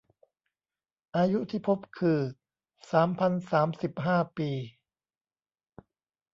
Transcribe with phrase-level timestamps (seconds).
[1.17, 2.19] อายุที่พบคือ
[2.91, 4.49] สามพันสามสิบห้า ปี